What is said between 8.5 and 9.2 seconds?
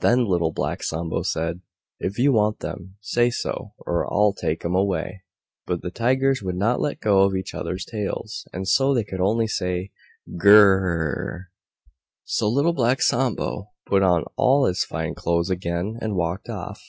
and so they could